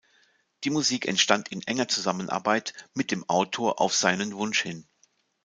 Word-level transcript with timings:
Die 0.63 0.71
Musik 0.71 1.07
entstand 1.07 1.49
in 1.49 1.61
enger 1.67 1.87
Zusammenarbeit 1.87 2.73
mit 2.95 3.11
dem 3.11 3.29
Autor 3.29 3.79
auf 3.79 3.93
seinen 3.93 4.33
Wunsch 4.33 4.63
hin. 4.63 4.87